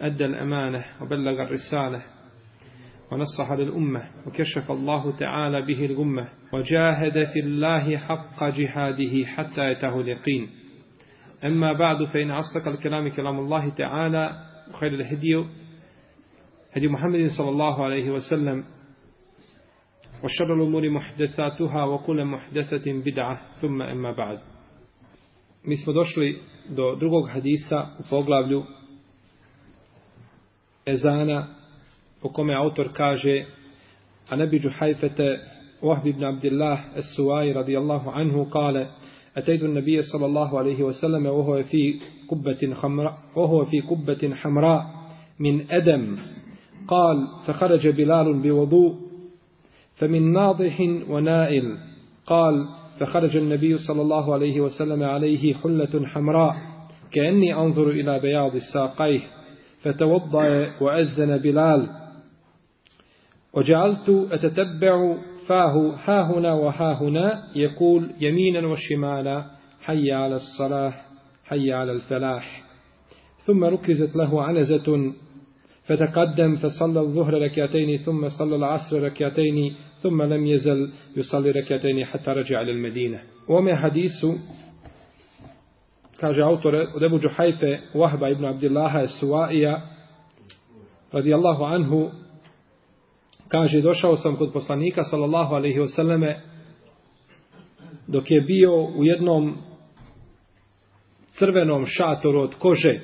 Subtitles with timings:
[0.00, 2.02] أدى الأمانة وبلغ الرسالة
[3.12, 10.48] ونصح للأمة وكشف الله تعالى به الأمة وجاهد في الله حق جهاده حتى يته اليقين.
[11.44, 14.32] أما بعد فإن أصدق الكلام كلام الله تعالى
[14.70, 15.44] وخير الهدي
[16.72, 18.64] هدي محمد صلى الله عليه وسلم
[20.24, 24.38] وشر الأمور محدثاتها وكل محدثة بدعة ثم أما بعد.
[25.64, 26.36] Mi smo došli
[26.68, 28.64] do drugog hadisa u poglavlju
[30.92, 31.46] ezana
[32.20, 33.46] po kome autor kaže
[34.30, 35.28] a nebi Džuhajfete
[35.82, 38.86] Wahb ibn Abdillah Es-Suwai radijallahu anhu kale
[39.38, 44.82] أتيت النبي صلى الله عليه وسلم وهو في كبة حمراء وهو في كبة حمراء
[45.40, 46.16] من أدم
[46.88, 48.94] قال فخرج بلال بوضوء
[49.96, 51.76] فمن ناضح ونائل
[52.26, 52.66] قال
[53.00, 56.56] فخرج النبي صلى الله عليه وسلم عليه حلة حمراء
[57.12, 59.20] كأني أنظر إلى بياض ساقيه
[59.92, 61.88] فتوضأ وأذن بلال.
[63.52, 65.16] وجعلت أتتبع
[65.48, 69.44] فاه ها هنا وها هنا يقول يمينا وشمالا
[69.80, 70.94] حي على الصلاة
[71.44, 72.62] حي على الفلاح.
[73.46, 75.12] ثم ركزت له عنزة
[75.88, 82.62] فتقدم فصلى الظهر ركعتين ثم صلى العصر ركعتين ثم لم يزل يصلي ركعتين حتى رجع
[82.62, 84.24] للمدينة وما حديث
[86.20, 89.80] kaže autor od Ebu Džuhajfe Wahba ibn Abdillaha Suwaija
[91.12, 92.10] radijallahu anhu
[93.48, 96.34] kaže došao sam kod poslanika sallallahu alaihi wasallame
[98.06, 99.56] dok je bio u jednom
[101.26, 103.00] crvenom šatoru od kože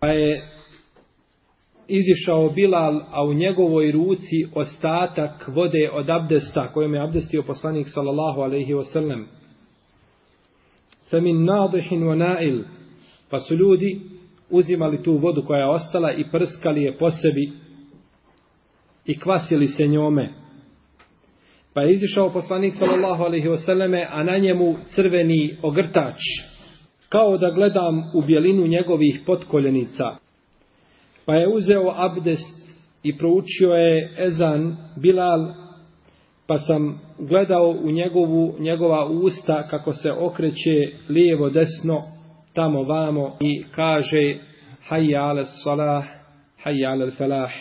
[0.00, 0.54] pa je
[1.88, 8.40] izišao Bilal, a u njegovoj ruci ostatak vode od abdesta kojom je abdestio poslanik sallallahu
[8.40, 9.24] alaihi wasallam.
[11.14, 12.64] Femin nadihin wa nail,
[13.30, 14.00] pa su ljudi
[14.50, 17.48] uzimali tu vodu koja je ostala i prskali je po sebi
[19.06, 20.32] i kvasili se njome.
[21.74, 26.18] Pa je izišao poslanik sallallahu alaihi wasallame, a na njemu crveni ogrtač,
[27.08, 30.16] kao da gledam u bjelinu njegovih potkoljenica.
[31.26, 35.63] Pa je uzeo abdest i proučio je ezan Bilal,
[36.46, 41.98] pa sam gledao u njegovu, njegova usta kako se okreće lijevo desno,
[42.54, 44.34] tamo vamo i kaže
[44.90, 46.04] Hayya ala salah,
[46.64, 47.52] hayya ala falah.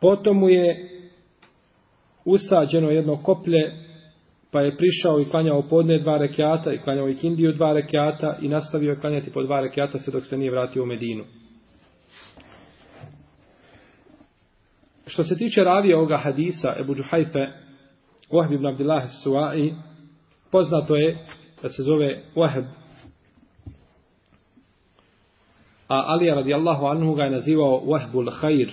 [0.00, 0.90] Potom mu je
[2.24, 3.72] usađeno jedno koplje,
[4.50, 8.48] pa je prišao i klanjao podne dva rekiata i klanjao i kindiju dva rekiata i
[8.48, 11.24] nastavio klanjati po dva rekiata sve dok se nije vratio u Medinu.
[15.06, 17.46] Što se tiče ravija ovoga hadisa, Ebu Džuhajfe,
[18.30, 19.74] Wahb ibn Abdillah Suai,
[20.50, 21.26] poznato je
[21.62, 22.64] da se zove Wahb.
[25.88, 28.70] A Alija radijallahu anhu ga je nazivao Wahbul Khair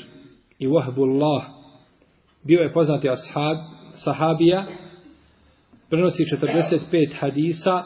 [0.60, 1.44] i Wahbul Allah.
[2.44, 3.58] Bio je poznati ashab,
[3.94, 4.66] sahabija,
[5.90, 7.84] prenosi 45 hadisa,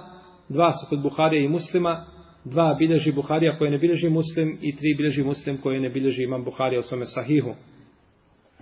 [0.50, 1.98] dva su kod Buharija i muslima,
[2.46, 6.44] dva bilježi Buharija koje ne bilježi muslim i tri bilježi muslim koje ne bilježi imam
[6.44, 7.50] Buharija u svome sahihu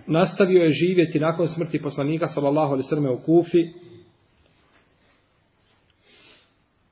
[0.06, 3.68] nastavio je živjeti nakon smrti poslanika sallallahu alejhi ve selleme u Kufi.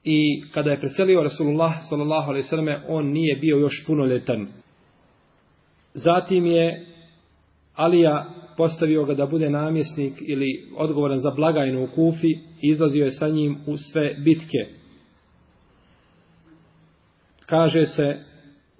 [0.04, 4.48] I kada je preselio Rasulullah sallallahu alejhi ve selleme, on nije bio još punoljetan.
[5.94, 6.86] Zatim je
[7.74, 8.26] Alija
[8.56, 12.30] postavio ga da bude namjesnik ili odgovoran za blagajnu u Kufi
[12.62, 14.58] i izlazio je sa njim u sve bitke.
[17.46, 18.16] Kaže se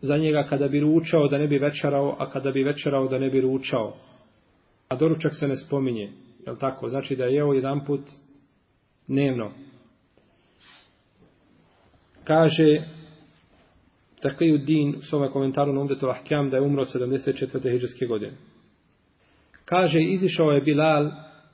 [0.02, 3.30] za njega kada bi ručao da ne bi večerao, a kada bi večerao da ne
[3.30, 3.92] bi ručao
[4.88, 6.12] a doručak se ne spominje.
[6.46, 6.88] Je tako?
[6.88, 8.00] Znači da je jeo jedan put
[9.08, 9.50] dnevno.
[12.24, 12.78] Kaže
[14.24, 17.70] Takiju din u svome komentaru na Umdetu Ahkjam da je umro 74.
[17.70, 18.32] hijđarske godine.
[19.64, 21.10] Kaže, izišao je Bilal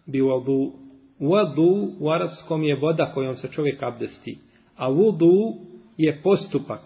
[0.07, 0.73] bi vodu.
[1.21, 4.39] Vodu u arapskom je voda kojom se čovjek abdesti.
[4.77, 5.55] A vodu
[5.97, 6.81] je postupak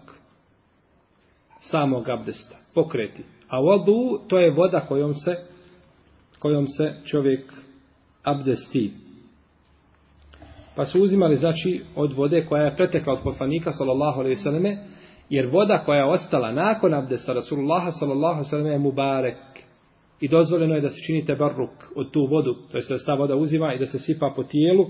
[1.59, 3.23] samog abdesta, pokreti.
[3.47, 5.35] A vodu to je voda kojom se
[6.45, 7.53] kojom se čovjek
[8.23, 8.91] abdesti.
[10.75, 14.77] Pa su uzimali, znači, od vode koja je pretekla od poslanika, sallallahu alaihi sallame,
[15.29, 19.37] Jer voda koja je ostala nakon abdesta Rasulullaha sallallahu sallam je mubarek.
[20.21, 23.13] I dozvoljeno je da se čini tebarruk od tu vodu, to jest da se ta
[23.13, 24.87] voda uzima i da se sipa po tijelu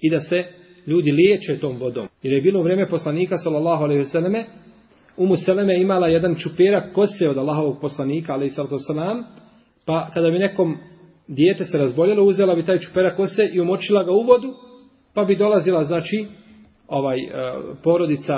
[0.00, 0.44] i da se
[0.86, 2.08] ljudi liječe tom vodom.
[2.22, 4.44] Jer je bilo vrijeme poslanika sallallahu alaihi selleme
[5.18, 9.24] Umu Seleme imala jedan čuperak kose od Allahovog poslanika, alaihi sallatu sallam,
[9.88, 10.76] pa kada bi nekom
[11.28, 14.54] dijete se razboljelo, uzela bi taj čuperak kose i umočila ga u vodu,
[15.14, 16.26] pa bi dolazila, znači,
[16.88, 17.28] ovaj e,
[17.82, 18.34] porodica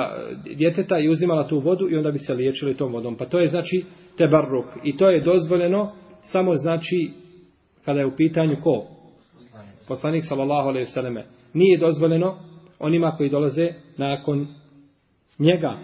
[0.56, 3.17] djeteta i uzimala tu vodu i onda bi se liječili tom vodom.
[3.17, 3.85] Pa to je znači
[4.19, 5.93] tebarruk i to je dozvoljeno
[6.23, 7.11] samo znači
[7.85, 8.85] kada je u pitanju ko?
[9.88, 11.23] Poslanik sallallahu alejhi ve selleme.
[11.55, 12.35] Nije dozvoljeno
[12.79, 14.47] onima koji dolaze nakon
[15.38, 15.79] njega.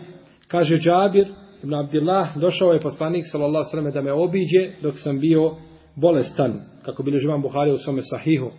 [0.49, 1.27] Kaže Džabir
[1.67, 5.57] ibn Abdullah, došao je poslanik sallallahu alejhi ve selleme da me obiđe dok sam bio
[5.97, 6.53] bolestan,
[6.85, 8.51] kako bilježi Imam Buhari u svome sahihu.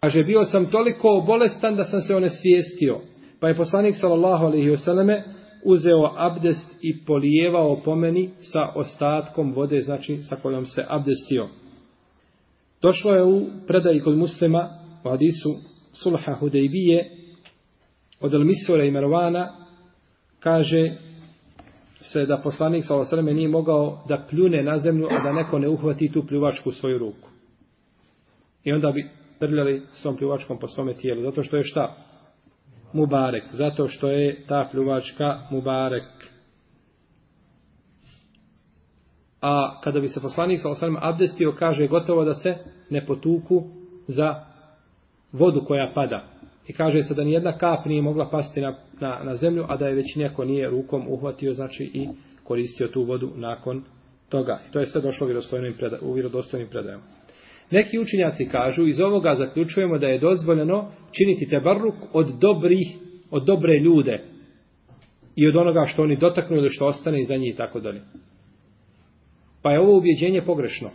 [0.00, 2.96] Kaže, bio sam toliko bolestan da sam se onesvijestio.
[3.40, 5.22] Pa je poslanik sallallahu alaihi wasallame
[5.64, 11.46] uzeo abdest i polijevao po meni sa ostatkom vode, znači sa kojom se abdestio.
[12.82, 14.68] Došlo je u predaji kod muslima
[15.04, 15.54] u hadisu
[15.92, 17.10] Sulha Hudejbije
[18.20, 19.46] od Al-Misura i Marwana,
[20.40, 21.07] kaže
[22.00, 25.68] se da poslanik sa osreme nije mogao da pljune na zemlju, a da neko ne
[25.68, 27.28] uhvati tu pljuvačku u svoju ruku.
[28.64, 31.22] I onda bi trljali s tom pljuvačkom po svome tijelu.
[31.22, 31.94] Zato što je šta?
[32.92, 33.44] Mubarek.
[33.52, 36.04] Zato što je ta pljuvačka Mubarek.
[39.40, 42.54] A kada bi se poslanik sa osreme abdestio, kaže gotovo da se
[42.90, 43.64] ne potuku
[44.06, 44.34] za
[45.32, 46.24] vodu koja pada.
[46.66, 49.76] I kaže se da ni jedna kap nije mogla pasti na, na, na zemlju, a
[49.76, 52.08] da je već neko nije rukom uhvatio, znači i
[52.44, 53.82] koristio tu vodu nakon
[54.28, 54.60] toga.
[54.68, 55.26] I to je sve došlo
[56.00, 57.02] u vjerodostojnim predajama.
[57.70, 62.86] Neki učinjaci kažu, iz ovoga zaključujemo da je dozvoljeno činiti tebarruk od dobrih,
[63.30, 64.20] od dobre ljude
[65.36, 68.00] i od onoga što oni dotaknu ili što ostane iza njih i tako dalje.
[69.62, 70.88] Pa je ovo ubjeđenje pogrešno.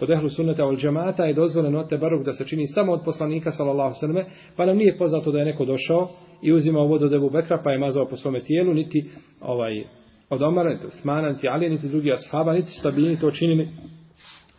[0.00, 3.94] Kod ehlu sunneta od džemata je dozvoljeno tebarruk da se čini samo od poslanika sallallahu
[4.00, 4.24] sallame,
[4.56, 6.08] pa nam nije poznato da je neko došao
[6.42, 9.10] i uzimao vodu od Ebu Bekra pa je mazao po svome tijelu, niti
[9.40, 9.84] ovaj,
[10.30, 12.82] od Omara, niti Osmana, niti Ali, niti drugi ashaba, niti su
[13.20, 13.68] to činili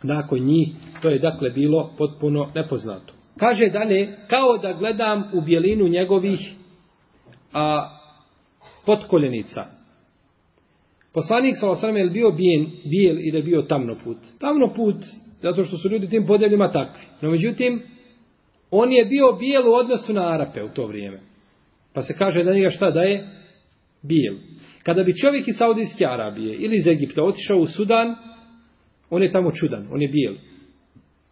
[0.02, 0.68] nakon njih,
[1.02, 3.14] to je dakle bilo potpuno nepoznato.
[3.38, 6.54] Kaže dalje, kao da gledam u bjelinu njegovih
[7.52, 7.88] a,
[8.86, 9.64] potkoljenica.
[11.14, 14.96] Poslanik sa osrame je bio bijen, bijel i da je bio tamno put.
[15.42, 17.02] Zato što su ljudi tim podjeljima takvi.
[17.20, 17.82] No međutim,
[18.70, 21.20] on je bio bijel u odnosu na Arape u to vrijeme.
[21.92, 23.28] Pa se kaže da njega šta da je?
[24.02, 24.34] Bijel.
[24.82, 28.14] Kada bi čovjek iz Saudijske Arabije ili iz Egipta otišao u Sudan,
[29.10, 30.34] on je tamo čudan, on je bijel.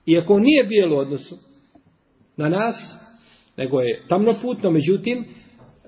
[0.07, 1.37] Iako on nije bijel u odnosu
[2.37, 2.77] na nas,
[3.57, 5.25] nego je tamno putno, međutim,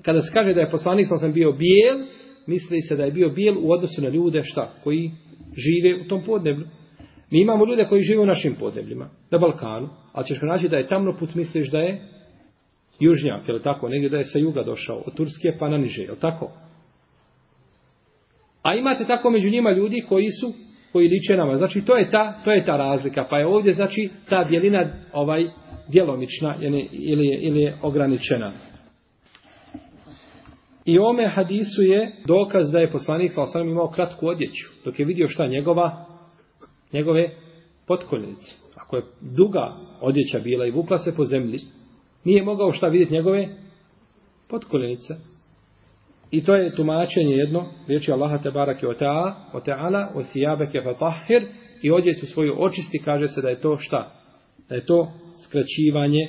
[0.03, 1.99] kada se kaže da je poslanik sam bio bijel,
[2.47, 5.11] misli se da je bio bijel u odnosu na ljude šta, koji
[5.57, 6.67] žive u tom podneblju.
[7.33, 10.89] Mi imamo ljude koji žive u našim podnebljima, na Balkanu, ali ćeš naći da je
[10.89, 12.01] tamno put, misliš da je
[13.01, 16.21] južnjak, je tako, negdje da je sa juga došao, od Turske pa na niže, je
[16.21, 16.51] tako?
[18.63, 20.53] A imate tako među njima ljudi koji su
[20.93, 21.57] koji liče nama.
[21.57, 23.27] Znači to je ta, to je ta razlika.
[23.31, 25.47] Pa je ovdje znači ta bjelina ovaj
[25.89, 28.51] djelomična ili, ili, je, ili je ograničena.
[30.85, 34.67] I ome hadisu je dokaz da je poslanik sa imao kratku odjeću.
[34.85, 36.12] Dok je vidio šta njegova
[36.93, 37.31] njegove
[37.87, 38.57] potkoljenice.
[38.77, 41.61] Ako je duga odjeća bila i vukla se po zemlji,
[42.25, 43.49] nije mogao šta vidjeti njegove
[44.49, 45.15] potkoljenice.
[46.31, 50.83] I to je tumačenje jedno, riječi Allaha te barake o ta'a, o ta'ala, o thijabeke
[50.83, 51.43] fatahir,
[51.83, 54.13] i odjeću svoju očisti, kaže se da je to šta?
[54.69, 55.13] Da je to
[55.45, 56.29] skraćivanje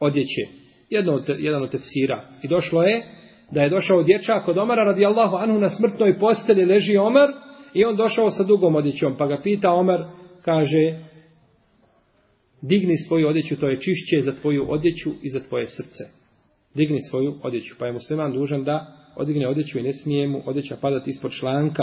[0.00, 0.42] odjeće.
[0.90, 2.20] Jedno od, jedan od tefsira.
[2.42, 3.06] I došlo je
[3.50, 7.28] da je došao dječak od Omara radijallahu anhu na smrtnoj posteli leži Omar
[7.74, 9.14] i on došao sa dugom odjećom.
[9.18, 10.00] Pa ga pita Omer,
[10.44, 11.04] kaže,
[12.62, 16.04] digni svoju odjeću, to je čišće za tvoju odjeću i za tvoje srce.
[16.74, 17.74] Digni svoju odjeću.
[17.78, 21.82] Pa je musliman dužan da odigne odjeću i ne smije mu odjeća padati ispod članka.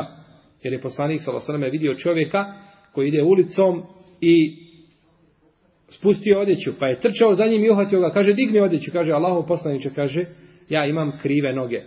[0.63, 1.69] Jer je poslanik s.a.v.
[1.69, 2.53] vidio čovjeka
[2.93, 3.81] koji ide ulicom
[4.21, 4.65] i
[5.89, 9.47] spustio odjeću, pa je trčao za njim i uhvatio ga, kaže digni odjeću, kaže Allahov
[9.47, 10.25] poslaniče, kaže
[10.69, 11.81] ja imam krive noge.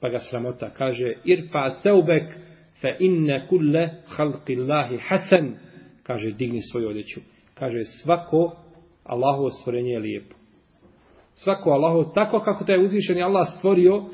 [0.00, 2.43] Pa ga sramota, kaže irfa teubek
[2.80, 5.54] fe inne kulle halqillahi hasan,
[6.02, 7.20] kaže digni svoju odjeću.
[7.54, 8.56] Kaže svako
[9.04, 10.34] Allahovo stvorenje je lijepo.
[11.34, 14.04] Svako Allahovo, tako kako taj uzvišeni Allah stvorio,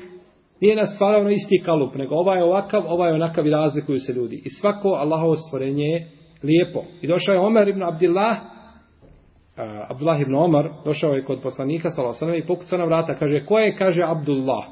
[0.61, 3.99] Nije nas stvarao na isti kalup, nego ovaj je ovakav, ovaj je onakav i razlikuju
[3.99, 4.41] se ljudi.
[4.45, 6.07] I svako Allahovo stvorenje je
[6.43, 6.83] lijepo.
[7.01, 12.35] I došao je Omer ibn Abdillah, uh, Abdullah ibn Omar, došao je kod poslanika, sallallahu
[12.35, 14.65] i pokucao na vrata, kaže, ko je, kaže, Abdullah.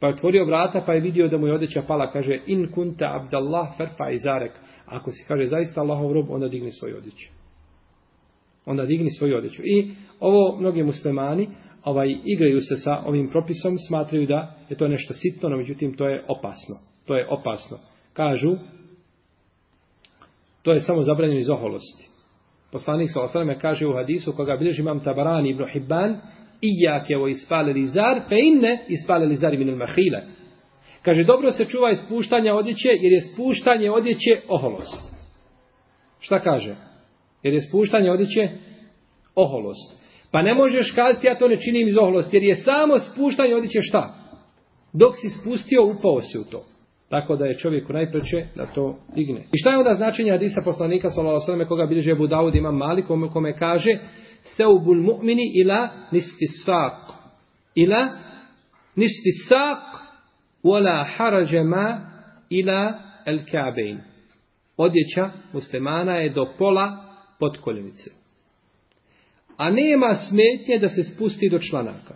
[0.00, 2.12] Pa je otvorio vrata pa je vidio da mu je odeća pala.
[2.12, 4.52] Kaže, in kunta abdallah ferfa izarek.
[4.86, 7.28] Ako si kaže zaista Allahov rob, onda digni svoju odjeću.
[8.66, 9.62] Onda digni svoju odjeću.
[9.64, 11.48] I ovo mnogi muslimani
[11.84, 16.08] ovaj, igraju se sa ovim propisom, smatraju da je to nešto sitno, no međutim to
[16.08, 16.74] je opasno.
[17.06, 17.76] To je opasno.
[18.12, 18.56] Kažu,
[20.62, 22.08] to je samo zabranjeno iz oholosti.
[22.72, 26.20] Poslanik sa osaleme kaže u hadisu koga bilježi imam Tabarani ibn Hibban,
[26.60, 30.22] Ijake o ispale lizar, fe inne ispale lizar min mahile.
[31.02, 35.00] Kaže, dobro se čuva ispuštanja odjeće, jer je spuštanje odjeće oholost.
[36.20, 36.76] Šta kaže?
[37.42, 38.48] Jer je spuštanje odjeće
[39.34, 39.98] oholost.
[40.32, 43.80] Pa ne možeš kazati, ja to ne činim iz oholosti, jer je samo spuštanje odjeće
[43.80, 44.14] šta?
[44.92, 46.60] Dok si spustio, upao si u to.
[47.08, 49.40] Tako da je čovjeku najpreće da to digne.
[49.40, 52.70] I šta je onda značenje hadisa poslanika sallallahu alejhi ve koga bilježi Abu Davud ima
[52.70, 53.98] Malik kome, kome kaže
[54.42, 57.14] Seubul mu'mini ila nisfi saq.
[57.74, 58.08] Ila
[58.96, 59.82] nisfi saq
[60.64, 62.00] wala haraja ma
[62.50, 63.98] ila el ka'bayn.
[64.76, 67.04] Odjeća muslimana je do pola
[67.40, 68.10] potkoljenice.
[69.56, 72.14] A nema smetnje da se spusti do članaka.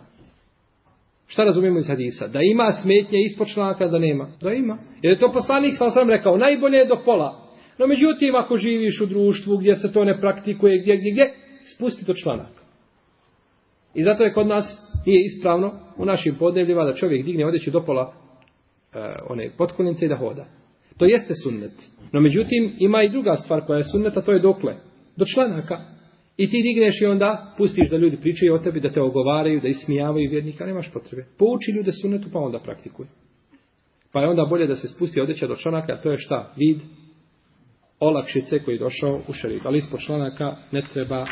[1.27, 2.27] Šta razumijemo iz hadisa?
[2.27, 4.27] Da ima smetnje ispod članaka, da nema.
[4.41, 4.77] Da ima.
[5.01, 7.43] Jer je to poslanik sam sam rekao, najbolje je do pola.
[7.77, 11.33] No međutim, ako živiš u društvu gdje se to ne praktikuje, gdje, gdje, gdje,
[11.75, 12.63] spusti do članaka.
[13.93, 14.65] I zato je kod nas
[15.05, 18.13] nije ispravno u našim podnevljima da čovjek digne odeći do pola
[18.93, 20.45] e, one potkolnice i da hoda.
[20.97, 21.71] To jeste sunnet.
[22.11, 24.75] No međutim, ima i druga stvar koja je sunnet, a to je dokle.
[25.15, 25.79] Do članaka.
[26.37, 29.67] I ti digneš i onda pustiš da ljudi pričaju o tebi, da te ogovaraju, da
[29.67, 31.25] ismijavaju vjernika, nemaš potrebe.
[31.37, 33.05] Pouči ljude sunnetu pa onda praktikuj.
[34.11, 36.53] Pa je onda bolje da se spusti odeća do članaka, a to je šta?
[36.57, 36.81] Vid
[37.99, 39.61] olakšice koji je došao u šarit.
[39.65, 41.25] Ali ispod članaka ne treba,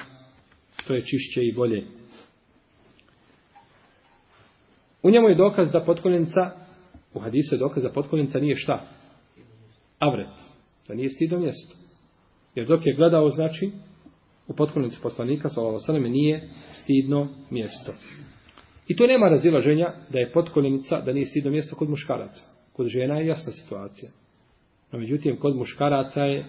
[0.87, 1.85] to je čišće i bolje.
[5.03, 6.51] U njemu je dokaz da potkoljenica,
[7.13, 8.85] u hadisu je dokaz da potkoljenica nije šta?
[9.99, 10.29] Avret.
[10.87, 11.75] Da nije stidno mjesto.
[12.55, 13.71] Jer dok je gledao, znači,
[14.47, 17.93] u potkoljenicu poslanika, sallallahu alejhi nije stidno mjesto.
[18.87, 22.41] I to nema razilaženja da je potkoljenica, da nije stidno mjesto kod muškaraca.
[22.73, 24.11] Kod žena je jasna situacija.
[24.91, 26.45] No, međutim, kod muškaraca je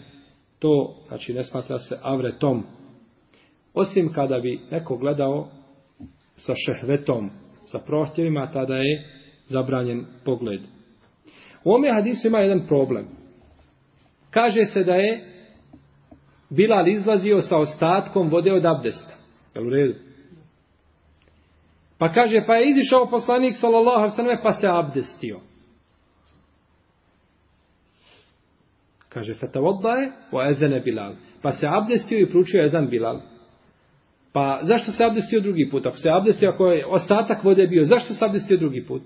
[0.58, 2.64] to, znači, ne smatra se avretom.
[3.74, 5.48] Osim kada bi neko gledao
[6.36, 7.30] sa šehvetom,
[7.66, 9.08] sa prohtjevima, tada je
[9.46, 10.60] zabranjen pogled.
[11.64, 13.06] U ome hadisu ima jedan problem.
[14.30, 15.28] Kaže se da je
[16.50, 19.14] Bilal izlazio sa ostatkom vode od abdesta.
[19.54, 19.94] Jel u redu?
[21.98, 25.38] Pa kaže, pa je izišao poslanik sallallahu alaihi sallam pa se abdestio.
[29.08, 31.14] Kaže, fetavodda je o ezene Bilal.
[31.42, 33.20] Pa se abdestio i pručio ezan Bilal.
[34.32, 35.86] Pa zašto se abdestio drugi put?
[35.86, 39.02] Ako se abdestio, ako je ostatak vode bio, zašto se abdestio drugi put?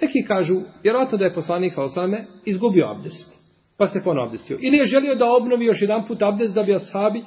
[0.00, 3.38] Neki kažu, vjerojatno da je poslanik Osame izgubio abdest.
[3.76, 4.58] Pa se ponovno abdestio.
[4.60, 7.22] Ili je želio da obnovi još jedan put abdest da bi ashabi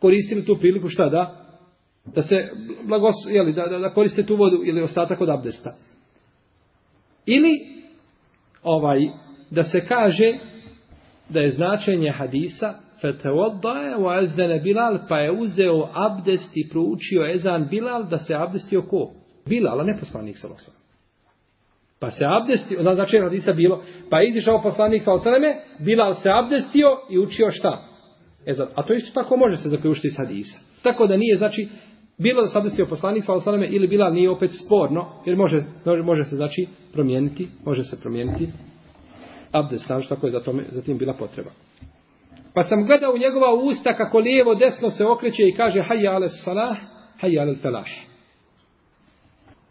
[0.00, 1.42] koristili tu priliku šta da?
[2.14, 2.36] Da se
[2.84, 5.70] blagos, jeli, da, da, da koriste tu vodu ili ostatak od abdesta.
[7.26, 7.50] Ili
[8.62, 9.00] ovaj
[9.50, 10.38] da se kaže
[11.28, 17.66] da je značenje hadisa Fetevoddaje wa ezdene Bilal, pa je uzeo abdest i proučio ezan
[17.70, 19.10] Bilal da se abdestio ko?
[19.48, 20.74] Bilal, a ne poslanik sa osam.
[22.00, 26.30] Pa se abdestio, znači je hadisa bilo, pa je izišao poslanik sa osaleme, Bilal se
[26.30, 27.78] abdestio i učio šta?
[28.46, 28.68] Ezan.
[28.74, 30.58] A to isto tako može se zaključiti iz hadisa.
[30.82, 31.68] Tako da nije, znači,
[32.18, 36.02] bilo da se abdestio poslanik sa osaleme ili Bilal nije opet sporno, jer može, može,
[36.02, 38.48] može se, znači, promijeniti, može se promijeniti
[39.52, 41.50] abdest, znači tako je za, tome, za tim bila potreba.
[42.54, 46.28] Pa sam gledao u njegova usta kako lijevo desno se okreće i kaže hajja ale
[46.28, 46.76] salah,
[47.20, 47.86] hajja ale falah.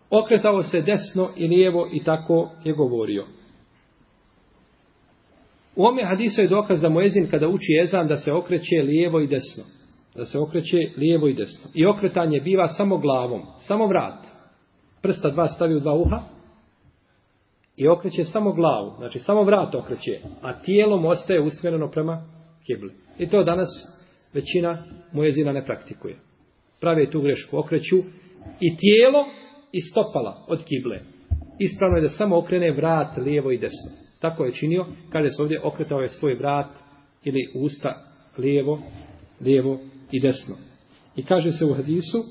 [0.09, 3.25] Okretao se desno i lijevo i tako je govorio.
[5.75, 9.27] U ome hadisu je dokaz da Moezin kada uči ezan da se okreće lijevo i
[9.27, 9.63] desno.
[10.15, 11.69] Da se okreće lijevo i desno.
[11.73, 14.25] I okretanje biva samo glavom, samo vrat.
[15.01, 16.19] Prsta dva stavi u dva uha
[17.77, 18.93] i okreće samo glavu.
[18.97, 22.21] Znači samo vrat okreće, a tijelom ostaje usmjereno prema
[22.65, 22.94] kible.
[23.20, 23.70] I to danas
[24.34, 26.15] većina mujezina ne praktikuje.
[26.80, 27.98] Prave tu grešku, okreću
[28.60, 29.25] i tijelo
[29.72, 31.00] i stopala od kible.
[31.60, 33.91] Ispravno je da samo okrene vrat lijevo i desno.
[34.22, 36.72] Tako je činio, kada se ovdje okretao je svoj vrat
[37.24, 37.94] ili usta
[38.38, 38.82] lijevo,
[39.41, 39.80] lijevo
[40.12, 40.56] i desno.
[41.15, 42.24] I kaže se u hadisu,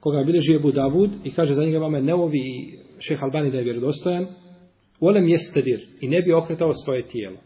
[0.00, 3.64] koga bileži Ebu Davud, i kaže za njega vame Neovi i šeh Albani da je
[3.64, 4.26] vjerodostojan,
[5.00, 7.36] volem jestedir i ne bi okretao svoje tijelo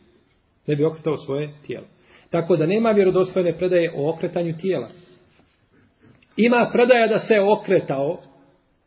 [0.68, 1.86] ne bi okretao svoje tijelo.
[2.30, 4.88] Tako da nema vjerodostojne predaje o okretanju tijela.
[6.36, 8.18] Ima predaja da se okretao,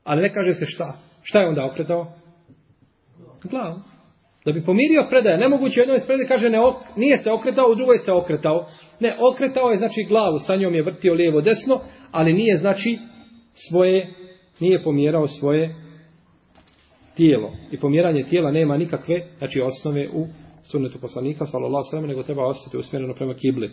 [0.04, 0.94] ali ne kaže se šta.
[1.24, 2.08] Šta je onda okretao?
[3.44, 3.80] Glavu.
[4.46, 5.38] Da bi pomirio predaje.
[5.38, 8.66] Nemoguće u jednoj predaje kaže ne ok, nije se okretao, u drugoj se okretao.
[9.00, 11.80] Ne, okretao je znači glavu, sa njom je vrtio lijevo desno,
[12.12, 13.00] ali nije znači
[13.54, 14.08] svoje,
[14.60, 15.70] nije pomjerao svoje
[17.16, 17.52] tijelo.
[17.72, 20.28] I pomjeranje tijela nema nikakve, znači osnove u
[20.64, 23.72] sunnetu poslanika, sallallahu sallam, nego treba ostati usmjereno prema kibli.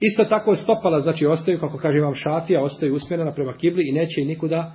[0.00, 3.92] Isto tako je stopala, znači ostaju, kako kaže vam šafija, ostaju usmjerena prema kibli i
[3.92, 4.72] neće i nikuda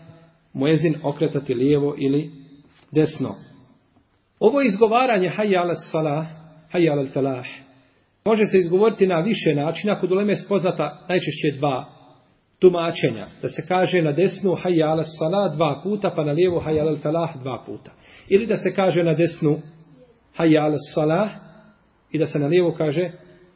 [0.53, 2.31] muezin okretati lijevo ili
[2.91, 3.35] desno.
[4.39, 6.25] Ovo izgovaranje hayya ala salah,
[6.73, 7.45] hayya ala falah,
[8.25, 11.85] može se izgovoriti na više načina, kod uleme spoznata najčešće dva
[12.59, 13.27] tumačenja.
[13.41, 16.97] Da se kaže na desnu hayya ala salah dva puta, pa na lijevo hayya ala
[17.03, 17.91] falah dva puta.
[18.29, 19.55] Ili da se kaže na desnu
[20.41, 21.31] hayya ala salah
[22.11, 23.11] i da se na lijevo kaže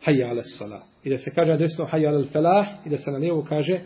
[0.06, 0.82] hayya ala salah.
[1.04, 3.80] I da se kaže na desno hayya ala falah i da se na lijevo kaže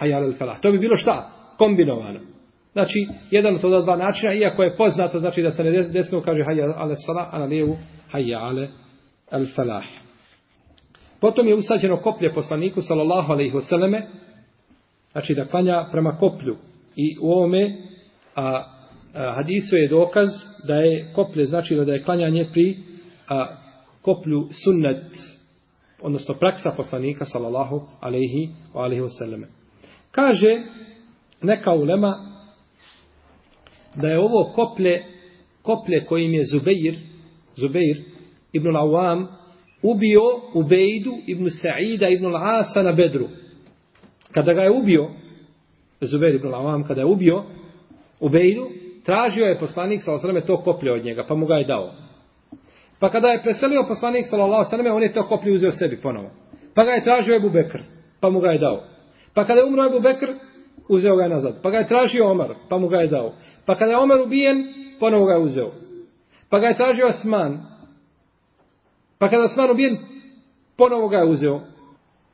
[0.00, 0.60] hayya ala falah.
[0.60, 1.30] To bi bilo šta?
[1.58, 2.20] Kombinovano.
[2.72, 6.74] Znači, jedan od dva načina, iako je poznato, znači da se na desno kaže hayya
[6.76, 7.76] ala salah, a na lijevu
[8.12, 8.66] hayya ala
[9.30, 9.84] al falah.
[11.20, 14.02] Potom je usađeno koplje poslaniku, sallallahu alaihi selleme
[15.12, 16.56] znači da klanja prema koplju.
[16.96, 17.76] I u ovome
[18.36, 18.64] a,
[19.14, 20.28] hadisu je dokaz
[20.66, 22.76] da je koplje, znači da je klanjanje pri
[23.28, 23.56] a,
[24.02, 25.04] koplju sunnet,
[26.02, 29.46] odnosno praksa poslanika, sallallahu alaihi wa alaihi wasallame.
[30.10, 30.62] Kaže
[31.42, 32.34] neka ulema
[33.94, 35.04] da je ovo koplje,
[35.62, 36.98] koplje kojim je Zubeir,
[37.56, 38.02] Zubeir
[38.52, 39.26] ibn al-Awam,
[39.82, 40.20] ubio
[40.54, 43.28] Ubejdu ibn Sa'ida ibn al-Asa na Bedru.
[44.32, 45.10] Kada ga je ubio,
[46.00, 47.44] Zubeir ibn al-Awam, kada je ubio
[48.20, 48.70] Ubejdu,
[49.04, 50.46] tražio je poslanik sallallahu s.a.v.
[50.46, 51.90] to koplje od njega, pa mu ga je dao.
[53.00, 54.90] Pa kada je preselio poslanik sallallahu s.a.v.
[54.92, 56.30] on je to koplje uzeo sebi ponovo.
[56.74, 57.80] Pa ga je tražio Ebu Bekr,
[58.20, 58.82] pa mu ga je dao.
[59.34, 60.32] Pa kada je umro Ebu Bekr,
[60.88, 61.62] uzeo ga je nazad.
[61.62, 63.32] Pa ga je tražio Omar, pa mu ga je dao.
[63.66, 64.64] Pa kada je Omar ubijen,
[65.00, 65.70] ponovo ga je uzeo.
[66.50, 67.58] Pa ga je tražio Osman.
[69.18, 69.96] Pa kada je Osman ubijen,
[70.76, 71.60] ponovo ga je uzeo.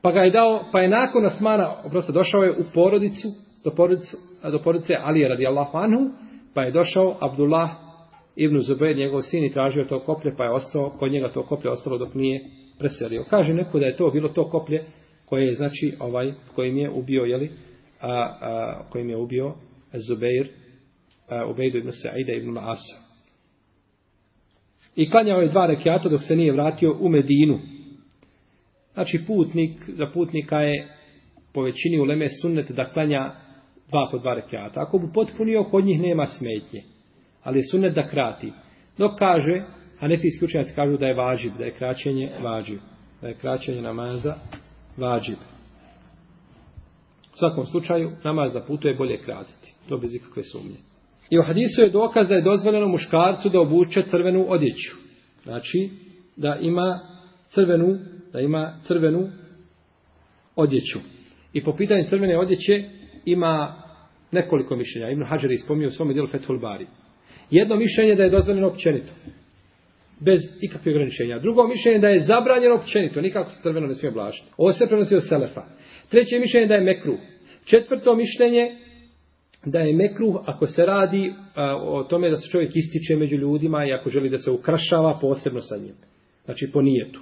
[0.01, 3.27] Pa ga je dao, pa je nakon Osmana, oprosto, došao je u porodicu,
[3.63, 4.17] do porodice,
[4.51, 6.09] do porodice Alije radijallahu anhu,
[6.53, 7.69] pa je došao Abdullah
[8.35, 11.71] ibn Zubair, njegov sin, i tražio to koplje, pa je ostao, kod njega to koplje
[11.71, 12.45] ostalo dok nije
[12.79, 13.23] preselio.
[13.29, 14.85] Kaže neko da je to bilo to koplje
[15.25, 17.51] koje je, znači, ovaj, kojim je ubio, jeli,
[18.01, 19.53] a, a, kojim je ubio
[19.93, 20.47] Zubair
[21.49, 23.11] Ubejdu ibn Sa'ida ibn Asa.
[24.95, 27.59] I klanjao je dva rekiata dok se nije vratio u Medinu.
[28.93, 30.87] Znači putnik, za putnika je
[31.53, 33.35] po većini u Leme sunnet da klanja
[33.91, 34.81] dva po dva rekiata.
[34.81, 36.81] Ako bu potpunio, kod njih nema smetnje.
[37.43, 38.53] Ali je sunet da krati.
[38.97, 39.63] Dok kaže,
[39.99, 42.79] a nefijski učenjaci kažu da je vađib, da je kraćenje vađib.
[43.21, 44.35] Da je kraćenje namaza
[44.97, 45.37] vađib.
[47.33, 49.73] U svakom slučaju, namaz da putuje bolje kratiti.
[49.89, 50.77] To bez ikakve sumnje.
[51.29, 54.95] I u hadisu je dokaz da je dozvoljeno muškarcu da obuče crvenu odjeću.
[55.43, 55.89] Znači,
[56.35, 56.99] da ima
[57.49, 57.97] crvenu,
[58.33, 59.29] da ima crvenu
[60.55, 60.99] odjeću.
[61.53, 62.83] I po pitanju crvene odjeće
[63.25, 63.80] ima
[64.31, 65.09] nekoliko mišljenja.
[65.09, 66.87] Ibn Hajar je ispomio u svome dijelu Fethul Bari.
[67.51, 69.13] Jedno mišljenje da je dozvoljeno općenito.
[70.19, 71.39] Bez ikakve ograničenja.
[71.39, 73.21] Drugo mišljenje da je zabranjeno općenito.
[73.21, 74.47] Nikako se crveno ne smije oblašiti.
[74.57, 75.63] Ovo se prenosi od Selefa.
[76.09, 77.17] Treće mišljenje da je mekru.
[77.65, 78.71] Četvrto mišljenje
[79.65, 83.85] da je mekruh ako se radi a, o tome da se čovjek ističe među ljudima
[83.85, 85.93] i ako želi da se ukrašava posebno sa njim.
[86.45, 87.19] Znači po nijetu.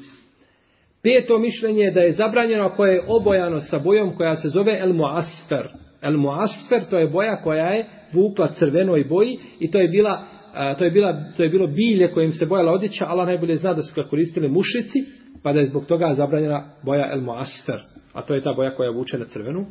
[1.03, 4.93] Peto mišljenje je da je zabranjeno ako je obojano sa bojom koja se zove El
[4.93, 5.67] Muasfer.
[6.01, 10.75] El Muasfer to je boja koja je vukla crvenoj boji i to je bila a,
[10.75, 13.81] to je bila to je bilo bilje kojim se bojala odjeća, Allah najbolje zna da
[13.81, 14.99] su ga koristili mušici,
[15.43, 17.79] pa da je zbog toga zabranjena boja El Muasfer,
[18.13, 19.65] a to je ta boja koja vuče na crvenu.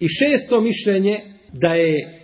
[0.00, 1.20] I šesto mišljenje
[1.52, 2.22] da je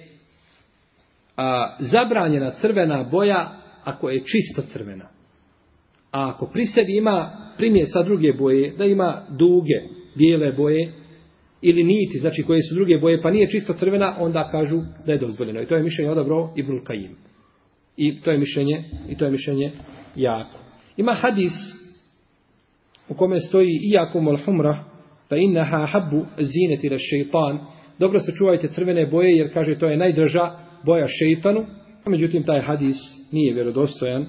[1.36, 3.50] a, zabranjena crvena boja
[3.84, 5.08] ako je čisto crvena.
[6.12, 9.80] A ako pri sebi ima primje sa druge boje, da ima duge,
[10.16, 10.92] bijele boje,
[11.66, 15.18] ili niti, znači koje su druge boje, pa nije čisto crvena, onda kažu da je
[15.18, 15.62] dozvoljeno.
[15.62, 17.16] I to je mišljenje odabro Ibnul Kajim.
[17.96, 19.70] I to je mišljenje, i to je mišljenje
[20.16, 20.58] jako.
[20.96, 21.52] Ima hadis
[23.08, 24.84] u kome stoji iako mol humra,
[25.28, 27.58] fa innaha habbu zineti la šeitan,
[27.98, 30.50] dobro se čuvajte crvene boje, jer kaže to je najdraža
[30.84, 31.66] boja šeitanu.
[32.06, 32.96] Međutim, taj hadis
[33.32, 34.26] nije vjerodostojan,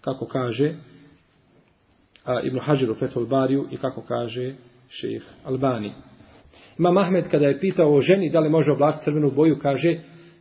[0.00, 0.74] kako kaže
[2.24, 4.54] a, Ibn Hajar u Fethul Bariju i kako kaže
[4.88, 5.92] šejh Albani.
[6.78, 9.92] Imam Ahmed kada je pitao o ženi da li može oblačiti crvenu boju, kaže,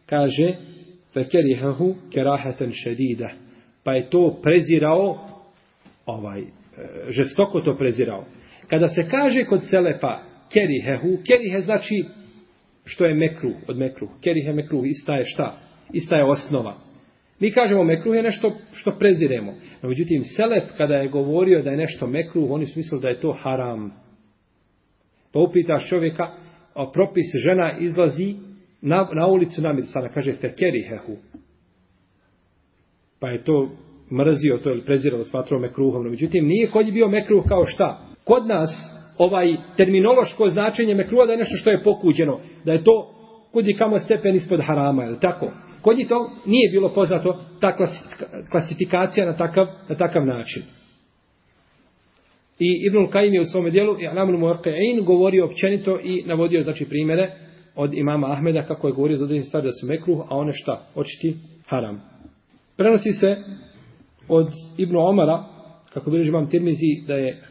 [0.05, 0.53] kaže,
[1.13, 3.29] fekerihahu kerahatan šedida.
[3.83, 5.17] Pa je to prezirao,
[6.05, 6.45] ovaj, e,
[7.09, 8.23] žestoko to prezirao.
[8.67, 10.19] Kada se kaže kod Selefa
[10.53, 11.95] kerihehu, kerihe znači
[12.85, 14.07] što je mekru od mekru.
[14.23, 15.63] Kerihe mekru, ista je šta?
[15.93, 16.73] ista je osnova.
[17.39, 19.53] Mi kažemo mekruh je nešto što preziremo.
[19.81, 23.19] No, međutim, Selef kada je govorio da je nešto mekruh, oni su mislili da je
[23.19, 23.91] to haram.
[25.33, 26.27] Pa upitaš čovjeka,
[26.73, 28.35] a propis žena izlazi
[28.81, 31.15] na, na ulicu namicana, kaže fekerihehu.
[33.19, 33.69] Pa je to
[34.11, 36.03] mrzio to ili prezirao smatrao mekruhom.
[36.03, 37.99] No, međutim, nije kod je bio mekruh kao šta?
[38.23, 38.69] Kod nas
[39.17, 42.39] ovaj terminološko značenje mekruha da je nešto što je pokuđeno.
[42.65, 43.13] Da je to
[43.51, 45.51] kudi kamo stepen ispod harama, je tako?
[45.81, 47.77] Kod njih to nije bilo poznato ta
[48.51, 50.63] klasifikacija na takav, na takav način.
[52.59, 57.31] I Ibn Kajim je u svome dijelu I'lamul Muarqe'in govorio općenito i navodio znači primjere
[57.75, 60.87] od imama Ahmeda kako je govorio za određenje stvari da su mekruh, a one šta?
[60.95, 61.35] Očiti
[61.67, 62.01] haram.
[62.77, 63.35] Prenosi se
[64.27, 65.43] od Ibn Omara,
[65.93, 67.41] kako bilježi imam Tirmizi, da je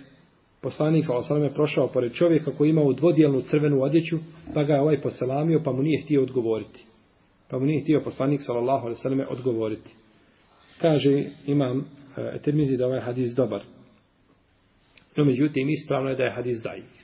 [0.62, 4.16] poslanik Salasaleme prošao pored čovjeka koji imao dvodijelnu crvenu odjeću,
[4.54, 6.84] pa ga je ovaj poselamio, pa mu nije htio odgovoriti.
[7.50, 9.90] Pa mu nije htio poslanik sallallahu alejhi ve odgovoriti.
[10.78, 11.84] Kaže imam
[12.16, 13.62] e, Tirmizi da ovaj hadis dobar.
[15.16, 17.02] No međutim ispravno je da je hadis daif.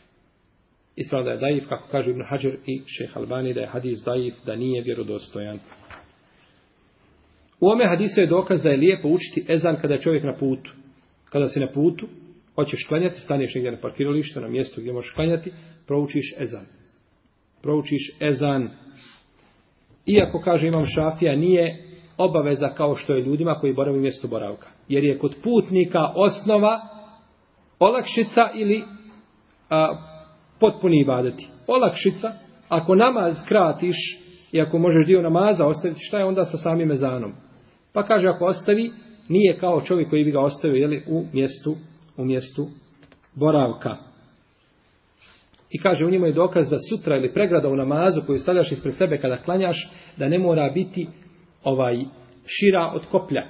[0.96, 4.34] Ispravno da je daif kako kaže Ibn Hajar i Šejh Albani da je hadis daif
[4.46, 5.58] da nije vjerodostojan.
[7.60, 10.72] U ome hadisu je dokaz da je lijepo učiti ezan kada je čovjek na putu.
[11.30, 12.06] Kada si na putu,
[12.54, 15.52] hoćeš klanjati, staneš negdje na parkiralištu, na mjestu gdje možeš klanjati,
[15.86, 16.66] proučiš ezan.
[17.62, 18.70] Proučiš ezan.
[20.06, 21.84] Iako, kaže imam šafija, nije
[22.16, 24.68] obaveza kao što je ljudima koji boravi mjesto boravka.
[24.88, 26.80] Jer je kod putnika osnova
[27.78, 28.84] olakšica ili
[29.70, 29.96] a,
[30.60, 31.46] potpuni ibadeti.
[31.66, 32.32] Olakšica,
[32.68, 33.96] ako namaz kratiš
[34.52, 37.32] i ako možeš dio namaza ostaviti, šta je onda sa samim ezanom?
[37.92, 38.90] Pa kaže, ako ostavi,
[39.28, 41.74] nije kao čovjek koji bi ga ostavio jeli, u mjestu
[42.18, 42.66] u mjestu
[43.34, 43.96] boravka.
[45.70, 48.94] I kaže, u njemu je dokaz da sutra ili pregrada u namazu koju stavljaš ispred
[48.94, 51.06] sebe kada klanjaš, da ne mora biti
[51.64, 51.96] ovaj
[52.46, 53.42] šira od koplja.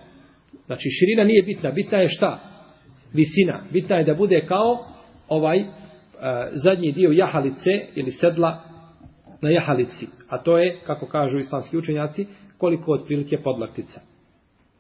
[0.67, 1.71] Znači, širina nije bitna.
[1.71, 2.39] Bitna je šta?
[3.13, 3.61] Visina.
[3.73, 4.79] Bitna je da bude kao
[5.29, 5.67] ovaj e,
[6.53, 8.59] zadnji dio jahalice ili sedla
[9.41, 10.07] na jahalici.
[10.31, 12.27] A to je, kako kažu islamski učenjaci,
[12.59, 14.01] koliko otprilike podlaktica.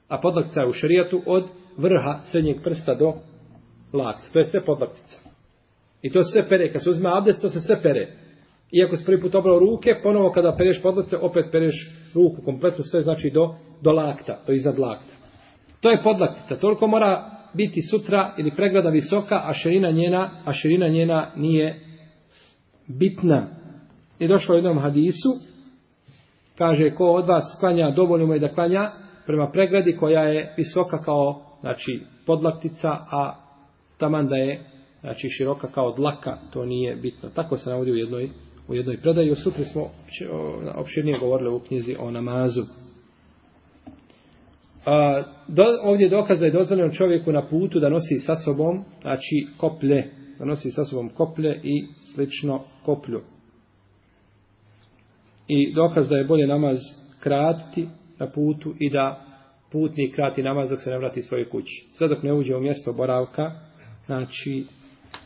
[0.08, 3.12] A podlaktica je u šarijatu od vrha srednjeg prsta do
[3.92, 4.32] lakt.
[4.32, 5.18] To je sve podlaktica.
[6.02, 6.72] I to se sve pere.
[6.72, 8.06] Kad se uzme abdest, to se sve pere.
[8.72, 11.74] Iako se prvi put obrao ruke, ponovo kada pereš podlaktice, opet pereš
[12.14, 15.12] ruku kompletno sve, znači do, do lakta, do iznad lakta.
[15.80, 16.56] To je podlaktica.
[16.56, 21.80] Toliko mora biti sutra ili pregrada visoka, a širina njena, a širina njena nije
[22.86, 23.46] bitna.
[24.18, 25.28] I došlo u jednom hadisu,
[26.58, 28.90] kaže, ko od vas klanja, dovoljno mu je da klanja
[29.26, 33.34] prema pregradi koja je visoka kao, znači, podlaktica, a
[33.98, 34.64] taman da je
[35.00, 37.28] znači široka kao dlaka, to nije bitno.
[37.28, 38.30] Tako se navodi u jednoj,
[38.68, 39.34] u jednoj predaji.
[39.34, 39.82] Sutra smo
[40.74, 42.62] opširnije govorili u knjizi o namazu.
[44.90, 48.84] A, do, ovdje je dokaz da je dozvoljeno čovjeku na putu da nosi sa sobom,
[49.02, 53.20] znači koplje, da nosi sa sobom koplje i slično koplju.
[55.48, 56.78] I dokaz da je bolje namaz
[57.22, 59.24] kratiti na putu i da
[59.72, 61.88] putnik krati namaz dok se ne vrati svoje kući.
[61.92, 63.50] Sve dok ne uđe u mjesto boravka,
[64.06, 64.64] znači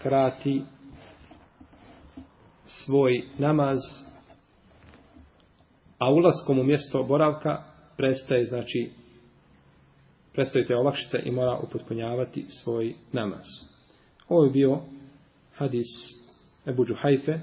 [0.02, 0.62] krati
[2.66, 3.78] svoj namaz
[5.98, 7.62] a ulaskom u mjesto boravka
[7.96, 9.01] prestaje znači
[10.32, 13.46] prestaje te olakšice i mora upotpunjavati svoj namaz.
[14.28, 14.80] Ovo je bio
[15.54, 15.86] hadis
[16.66, 17.38] Ebu Džuhajfe,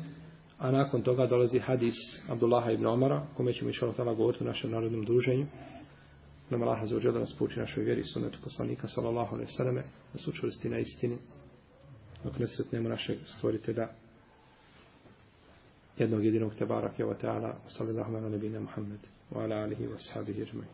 [0.57, 1.95] a nakon toga dolazi hadis
[2.29, 5.45] Abdullaha ibn Omara, kome ćemo išao tala govoriti u našem narodnom druženju.
[6.49, 10.19] Nama Allah za uđel da nas pouči našoj vjeri sunetu poslanika sallallahu alaihi sallame da
[10.19, 11.17] su čvrsti na istini
[12.23, 13.87] dok ne sretnemo našeg stvoritelja
[15.97, 18.99] jednog jedinog tebara kjeva teala sallallahu ala nebina Muhammed
[19.31, 20.67] wa ala alihi wa sahabihi ježmaj